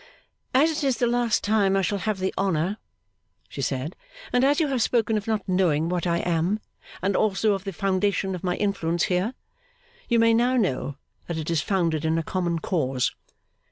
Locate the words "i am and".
6.07-7.15